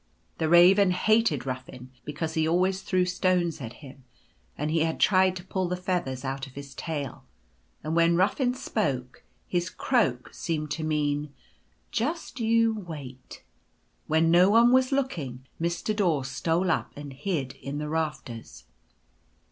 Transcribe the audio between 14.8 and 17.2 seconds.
looking Mr. Daw stole up and